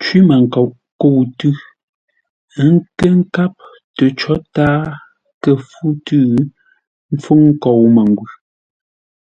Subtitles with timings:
[0.00, 0.70] Cwímənkoʼ
[1.00, 1.54] kə̂u tʉ́,
[2.60, 3.52] ə́ nkə́ nkáp
[3.96, 4.72] tə có tǎa
[5.42, 6.24] kə̂ fú tʉ́
[7.14, 8.30] ḿpfúŋ nkou məngwʉ̂.